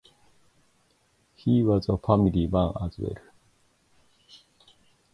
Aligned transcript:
He 1.35 1.61
was 1.61 1.87
a 1.87 1.95
family 1.95 2.47
man 2.47 2.73
as 2.83 2.97
well. 2.97 3.13